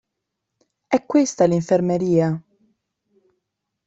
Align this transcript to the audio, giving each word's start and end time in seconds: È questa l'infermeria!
È 0.87 1.05
questa 1.05 1.45
l'infermeria! 1.45 2.41